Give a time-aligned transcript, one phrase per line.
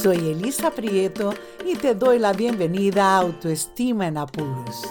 [0.00, 1.34] Soy Elisa Prieto
[1.66, 4.82] y te doy la bienvenida a Autoestima en Apuros.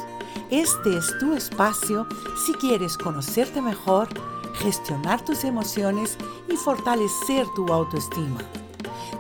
[0.52, 2.08] Este es tu espacio
[2.46, 4.08] si quieres conocerte mejor,
[4.60, 6.18] gestionar tus emociones
[6.48, 8.40] y fortalecer tu autoestima.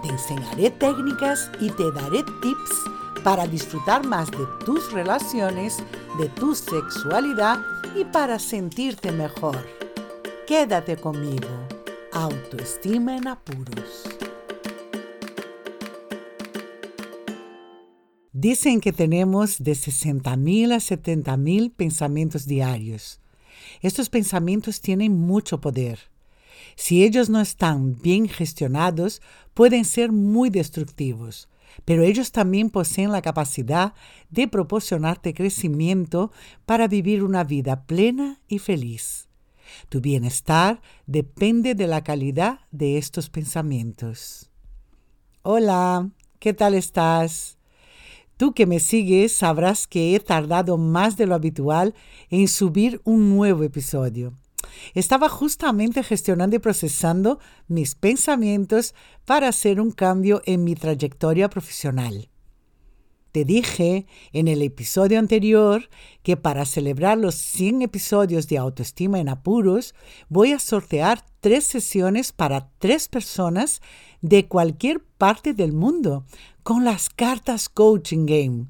[0.03, 5.84] Te enseñaré técnicas y te daré tips para disfrutar más de tus relaciones,
[6.20, 7.59] de tu sexualidad
[7.95, 9.57] y para sentirte mejor.
[10.45, 11.49] Quédate conmigo.
[12.13, 14.05] Autoestima en apuros.
[18.41, 23.20] Dicen que tenemos de 60.000 a 70.000 pensamientos diarios.
[23.81, 26.09] Estos pensamientos tienen mucho poder.
[26.76, 29.22] Si ellos no están bien gestionados,
[29.54, 31.50] pueden ser muy destructivos,
[31.86, 33.94] pero ellos también poseen la capacidad
[34.31, 36.31] de proporcionarte crecimiento
[36.66, 39.28] para vivir una vida plena y feliz.
[39.88, 44.50] Tu bienestar depende de la calidad de estos pensamientos.
[45.44, 47.61] Hola, ¿qué tal estás?
[48.42, 51.94] Tú que me sigues sabrás que he tardado más de lo habitual
[52.31, 54.33] en subir un nuevo episodio.
[54.95, 62.31] Estaba justamente gestionando y procesando mis pensamientos para hacer un cambio en mi trayectoria profesional.
[63.31, 65.88] Te dije en el episodio anterior
[66.23, 69.94] que para celebrar los 100 episodios de Autoestima en Apuros
[70.30, 73.81] voy a sortear tres sesiones para tres personas
[74.22, 76.26] de cualquier parte del mundo
[76.64, 78.67] con las cartas Coaching Game.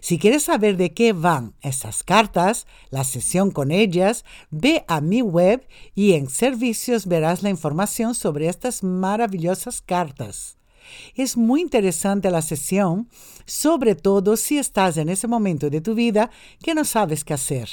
[0.00, 5.22] Si quieres saber de qué van esas cartas, la sesión con ellas, ve a mi
[5.22, 10.56] web y en servicios verás la información sobre estas maravillosas cartas.
[11.14, 13.08] Es muy interesante la sesión,
[13.46, 16.30] sobre todo si estás en ese momento de tu vida
[16.62, 17.68] que no sabes qué hacer.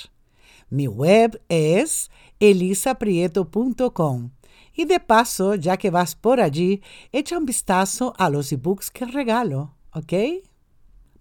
[0.70, 4.32] Mi web es elisaprieto.com.
[4.74, 9.06] Y de paso, ya que vas por allí, echa un vistazo a los ebooks que
[9.06, 10.14] regalo, ¿ok?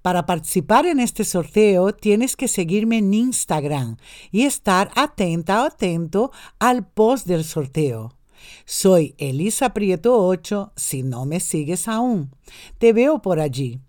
[0.03, 3.99] Para participar en este sorteo tienes que seguirme en Instagram
[4.31, 8.16] y estar atenta o atento al post del sorteo.
[8.65, 12.31] Soy Elisa Prieto 8 si no me sigues aún.
[12.78, 13.81] Te veo por allí.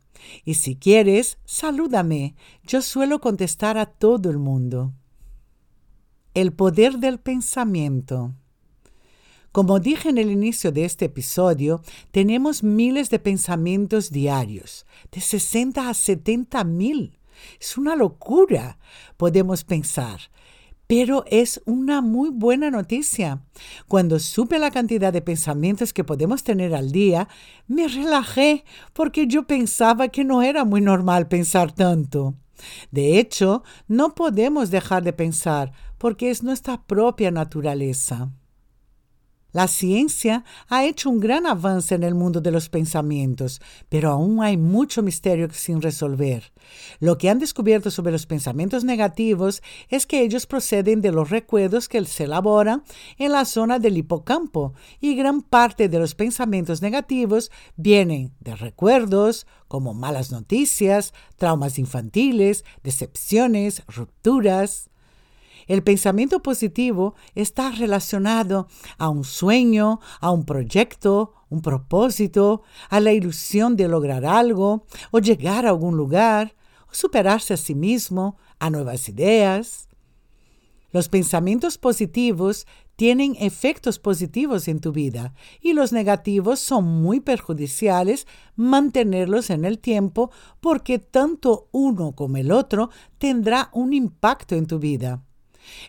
[0.43, 2.35] Y si quieres, salúdame.
[2.63, 4.93] Yo suelo contestar a todo el mundo.
[6.33, 8.33] El poder del pensamiento.
[9.51, 11.81] Como dije en el inicio de este episodio,
[12.11, 17.19] tenemos miles de pensamientos diarios, de 60 a 70 mil.
[17.59, 18.77] Es una locura,
[19.17, 20.21] podemos pensar.
[20.87, 23.41] Pero es una muy buena noticia.
[23.89, 27.27] Cuando supe la cantidad de pensamientos que podemos tener al día,
[27.67, 28.63] me relajé
[28.93, 32.35] porque yo pensaba que no era muy normal pensar tanto.
[32.89, 38.31] De hecho, no podemos dejar de pensar porque es nuestra propia naturaleza.
[39.51, 44.41] La ciencia ha hecho un gran avance en el mundo de los pensamientos, pero aún
[44.41, 46.53] hay mucho misterio sin resolver.
[46.99, 51.89] Lo que han descubierto sobre los pensamientos negativos es que ellos proceden de los recuerdos
[51.89, 52.83] que se elaboran
[53.17, 59.47] en la zona del hipocampo y gran parte de los pensamientos negativos vienen de recuerdos
[59.67, 64.90] como malas noticias, traumas infantiles, decepciones, rupturas.
[65.67, 68.67] El pensamiento positivo está relacionado
[68.97, 75.19] a un sueño, a un proyecto, un propósito, a la ilusión de lograr algo o
[75.19, 76.55] llegar a algún lugar,
[76.89, 79.87] o superarse a sí mismo, a nuevas ideas.
[80.91, 82.67] Los pensamientos positivos
[82.97, 89.79] tienen efectos positivos en tu vida y los negativos son muy perjudiciales mantenerlos en el
[89.79, 90.29] tiempo
[90.59, 95.23] porque tanto uno como el otro tendrá un impacto en tu vida.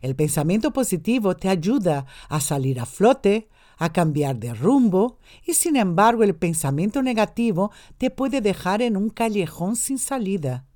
[0.00, 5.76] El pensamiento positivo te ayuda a salir a flote, a cambiar de rumbo, y sin
[5.76, 10.66] embargo el pensamiento negativo te puede dejar en un callejón sin salida.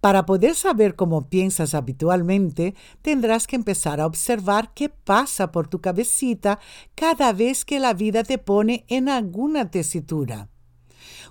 [0.00, 5.80] Para poder saber cómo piensas habitualmente, tendrás que empezar a observar qué pasa por tu
[5.80, 6.60] cabecita
[6.94, 10.50] cada vez que la vida te pone en alguna tesitura.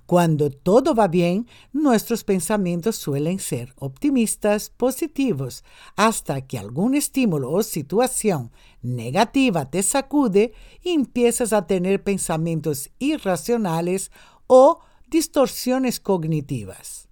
[0.05, 5.63] Cuando todo va bien, nuestros pensamientos suelen ser optimistas, positivos,
[5.95, 8.51] hasta que algún estímulo o situación
[8.81, 14.11] negativa te sacude y empiezas a tener pensamientos irracionales
[14.47, 14.79] o
[15.09, 17.07] distorsiones cognitivas.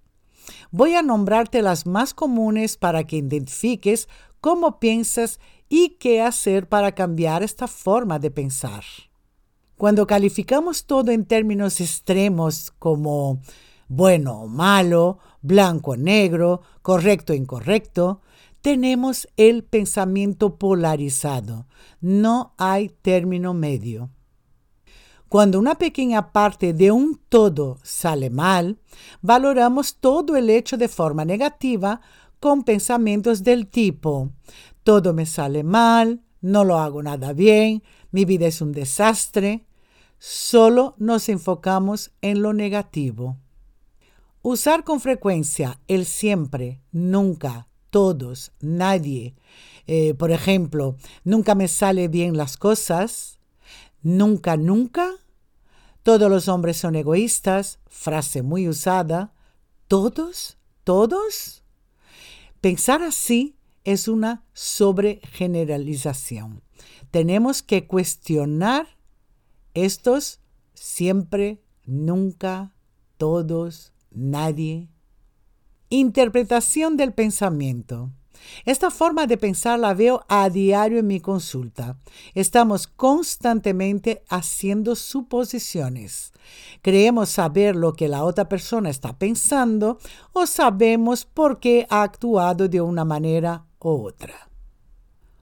[0.70, 4.08] Voy a nombrarte las más comunes para que identifiques
[4.40, 8.84] cómo piensas y qué hacer para cambiar esta forma de pensar.
[9.76, 13.40] Cuando calificamos todo en términos extremos como
[13.88, 18.22] bueno o malo, blanco o negro, correcto o incorrecto,
[18.62, 21.66] tenemos el pensamiento polarizado.
[22.00, 24.10] No hay término medio.
[25.28, 28.78] Cuando una pequeña parte de un todo sale mal,
[29.20, 32.00] valoramos todo el hecho de forma negativa
[32.40, 34.30] con pensamientos del tipo,
[34.84, 37.82] todo me sale mal, no lo hago nada bien,
[38.12, 39.66] mi vida es un desastre.
[40.20, 43.36] Solo nos enfocamos en lo negativo.
[44.42, 49.34] Usar con frecuencia el siempre, nunca, todos, nadie.
[49.88, 53.40] Eh, por ejemplo, nunca me sale bien las cosas.
[54.02, 55.10] Nunca, nunca.
[56.04, 57.80] Todos los hombres son egoístas.
[57.88, 59.34] Frase muy usada.
[59.88, 61.64] Todos, todos.
[62.60, 63.55] Pensar así
[63.86, 66.62] es una sobregeneralización.
[67.12, 68.98] Tenemos que cuestionar
[69.74, 70.40] estos
[70.74, 72.74] siempre, nunca,
[73.16, 74.88] todos, nadie.
[75.88, 78.10] Interpretación del pensamiento.
[78.64, 81.96] Esta forma de pensar la veo a diario en mi consulta.
[82.34, 86.32] Estamos constantemente haciendo suposiciones.
[86.82, 89.98] Creemos saber lo que la otra persona está pensando
[90.32, 94.48] o sabemos por qué ha actuado de una manera otra.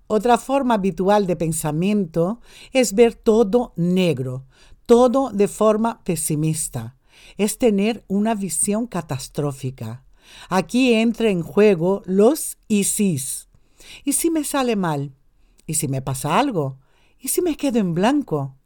[0.07, 2.41] Otra forma habitual de pensamiento
[2.73, 4.45] es ver todo negro,
[4.87, 6.97] todo de forma pesimista
[7.37, 10.05] es tener una visión catastrófica.
[10.49, 13.49] Aquí entra en juego los y sís.
[14.05, 15.13] ¿Y si me sale mal?
[15.67, 16.79] ¿Y si me pasa algo?
[17.19, 18.57] ¿Y si me quedo en blanco?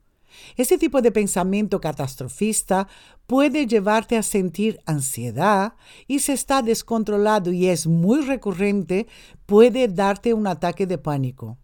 [0.57, 2.89] Ese tipo de pensamiento catastrofista
[3.27, 5.75] puede llevarte a sentir ansiedad
[6.07, 9.07] y si está descontrolado y es muy recurrente,
[9.47, 11.59] puede darte un ataque de pánico.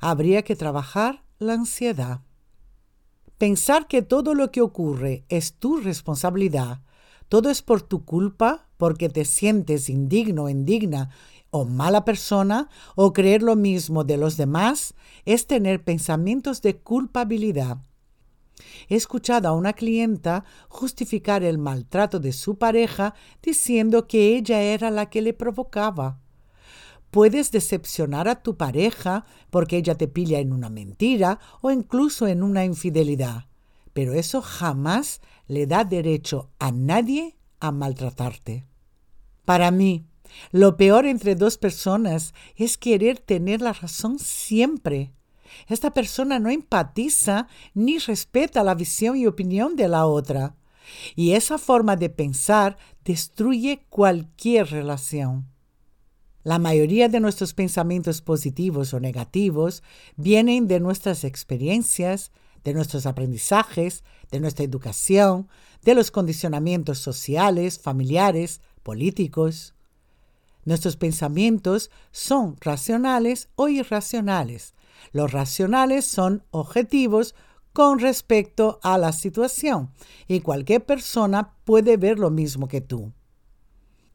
[0.00, 2.22] Habría que trabajar la ansiedad.
[3.38, 6.82] Pensar que todo lo que ocurre es tu responsabilidad,
[7.30, 11.10] todo es por tu culpa, porque te sientes indigno, indigna
[11.50, 14.94] o mala persona, o creer lo mismo de los demás,
[15.24, 17.78] es tener pensamientos de culpabilidad.
[18.88, 24.90] He escuchado a una clienta justificar el maltrato de su pareja diciendo que ella era
[24.90, 26.20] la que le provocaba.
[27.10, 32.42] Puedes decepcionar a tu pareja porque ella te pilla en una mentira o incluso en
[32.42, 33.46] una infidelidad,
[33.92, 38.66] pero eso jamás le da derecho a nadie a maltratarte.
[39.44, 40.06] Para mí,
[40.52, 45.12] lo peor entre dos personas es querer tener la razón siempre.
[45.68, 50.56] Esta persona no empatiza ni respeta la visión y opinión de la otra.
[51.14, 55.46] Y esa forma de pensar destruye cualquier relación.
[56.42, 59.82] La mayoría de nuestros pensamientos positivos o negativos
[60.16, 62.32] vienen de nuestras experiencias,
[62.64, 65.48] de nuestros aprendizajes, de nuestra educación,
[65.82, 69.74] de los condicionamientos sociales, familiares, políticos.
[70.64, 74.74] Nuestros pensamientos son racionales o irracionales.
[75.12, 77.34] Los racionales son objetivos
[77.72, 79.90] con respecto a la situación
[80.26, 83.12] y cualquier persona puede ver lo mismo que tú.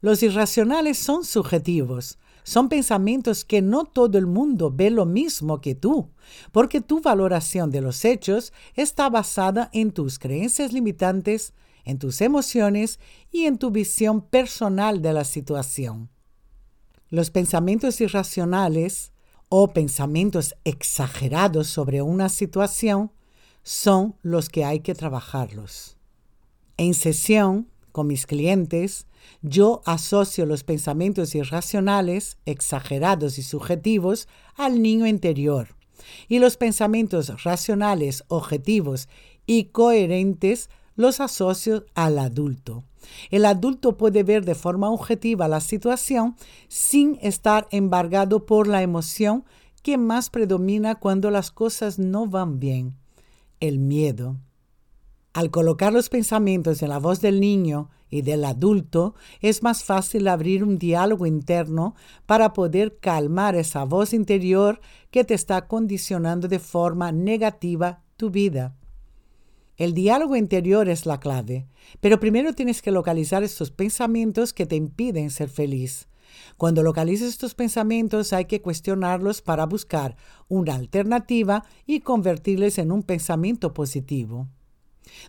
[0.00, 5.74] Los irracionales son subjetivos, son pensamientos que no todo el mundo ve lo mismo que
[5.74, 6.10] tú,
[6.52, 11.54] porque tu valoración de los hechos está basada en tus creencias limitantes,
[11.84, 13.00] en tus emociones
[13.32, 16.10] y en tu visión personal de la situación.
[17.08, 19.12] Los pensamientos irracionales
[19.48, 23.12] o pensamientos exagerados sobre una situación
[23.62, 25.96] son los que hay que trabajarlos.
[26.76, 29.06] En sesión, con mis clientes,
[29.42, 35.68] yo asocio los pensamientos irracionales, exagerados y subjetivos al niño interior
[36.28, 39.08] y los pensamientos racionales, objetivos
[39.46, 42.84] y coherentes los asocio al adulto.
[43.30, 46.36] El adulto puede ver de forma objetiva la situación
[46.68, 49.44] sin estar embargado por la emoción
[49.82, 52.96] que más predomina cuando las cosas no van bien,
[53.60, 54.36] el miedo.
[55.32, 60.28] Al colocar los pensamientos en la voz del niño y del adulto, es más fácil
[60.28, 66.58] abrir un diálogo interno para poder calmar esa voz interior que te está condicionando de
[66.58, 68.74] forma negativa tu vida.
[69.76, 71.66] El diálogo interior es la clave,
[72.00, 76.08] pero primero tienes que localizar estos pensamientos que te impiden ser feliz.
[76.56, 80.16] Cuando localices estos pensamientos hay que cuestionarlos para buscar
[80.48, 84.48] una alternativa y convertirles en un pensamiento positivo.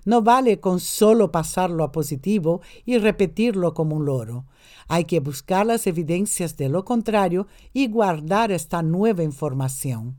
[0.05, 4.45] No vale con solo pasarlo a positivo y repetirlo como un loro.
[4.87, 10.17] Hay que buscar las evidencias de lo contrario y guardar esta nueva información.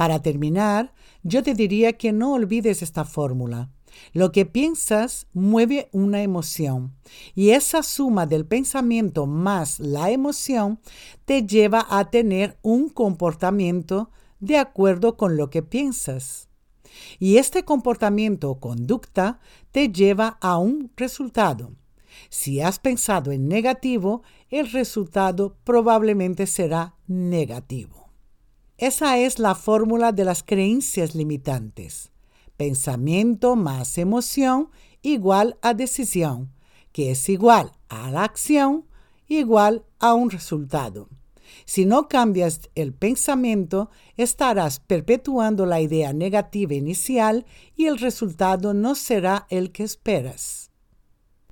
[0.00, 3.68] Para terminar, yo te diría que no olvides esta fórmula.
[4.14, 6.94] Lo que piensas mueve una emoción
[7.34, 10.80] y esa suma del pensamiento más la emoción
[11.26, 16.48] te lleva a tener un comportamiento de acuerdo con lo que piensas.
[17.18, 19.38] Y este comportamiento o conducta
[19.70, 21.74] te lleva a un resultado.
[22.30, 27.99] Si has pensado en negativo, el resultado probablemente será negativo.
[28.80, 32.12] Esa es la fórmula de las creencias limitantes.
[32.56, 34.70] Pensamiento más emoción
[35.02, 36.54] igual a decisión,
[36.90, 38.86] que es igual a la acción
[39.28, 41.10] igual a un resultado.
[41.66, 47.44] Si no cambias el pensamiento, estarás perpetuando la idea negativa inicial
[47.76, 50.70] y el resultado no será el que esperas.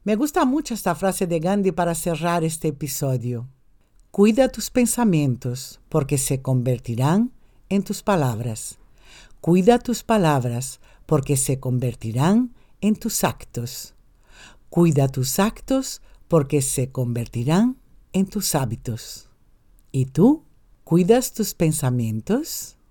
[0.02, 3.50] Me gusta mucho esta frase de Gandhi para cerrar este episodio.
[4.18, 7.30] Cuida tus pensamientos porque se convertirán
[7.68, 8.76] en tus palabras.
[9.40, 13.94] Cuida tus palabras porque se convertirán en tus actos.
[14.70, 17.76] Cuida tus actos porque se convertirán
[18.12, 19.28] en tus hábitos.
[19.92, 20.42] ¿Y tú?
[20.82, 22.76] ¿Cuidas tus pensamientos?